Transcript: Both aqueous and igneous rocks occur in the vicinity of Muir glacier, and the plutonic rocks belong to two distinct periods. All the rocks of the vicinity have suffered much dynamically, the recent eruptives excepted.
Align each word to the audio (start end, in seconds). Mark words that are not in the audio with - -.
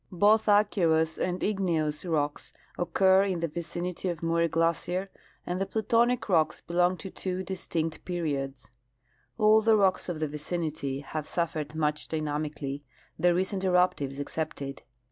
Both 0.11 0.49
aqueous 0.49 1.19
and 1.19 1.43
igneous 1.43 2.03
rocks 2.05 2.53
occur 2.75 3.21
in 3.23 3.39
the 3.39 3.47
vicinity 3.47 4.09
of 4.09 4.23
Muir 4.23 4.47
glacier, 4.47 5.11
and 5.45 5.61
the 5.61 5.67
plutonic 5.67 6.27
rocks 6.27 6.59
belong 6.59 6.97
to 6.97 7.11
two 7.11 7.43
distinct 7.43 8.03
periods. 8.03 8.71
All 9.37 9.61
the 9.61 9.77
rocks 9.77 10.09
of 10.09 10.19
the 10.19 10.27
vicinity 10.27 11.01
have 11.01 11.27
suffered 11.27 11.75
much 11.75 12.07
dynamically, 12.07 12.81
the 13.19 13.35
recent 13.35 13.61
eruptives 13.63 14.17
excepted. 14.19 14.81